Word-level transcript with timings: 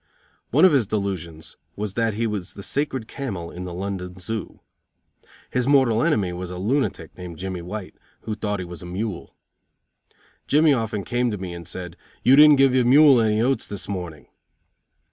One 0.49 0.65
of 0.65 0.71
his 0.71 0.87
delusions 0.87 1.57
was 1.75 1.93
that 1.93 2.15
he 2.15 2.25
was 2.25 2.53
the 2.55 2.63
sacred 2.63 3.07
camel 3.07 3.51
in 3.51 3.65
the 3.65 3.71
London 3.75 4.17
Zoo. 4.17 4.59
His 5.51 5.67
mortal 5.67 6.01
enemy 6.01 6.33
was 6.33 6.49
a 6.49 6.57
lunatic 6.57 7.15
named 7.19 7.37
Jimmy 7.37 7.61
White, 7.61 7.93
who 8.21 8.33
thought 8.33 8.57
he 8.57 8.65
was 8.65 8.81
a 8.81 8.87
mule. 8.87 9.35
Jimmy 10.47 10.73
often 10.73 11.03
came 11.03 11.29
to 11.29 11.37
me 11.37 11.53
and 11.53 11.67
said: 11.67 11.97
"You 12.23 12.35
didn't 12.35 12.55
give 12.57 12.73
your 12.73 12.83
mule 12.83 13.21
any 13.21 13.41
oats 13.43 13.67
this 13.67 13.87
morning." 13.87 14.25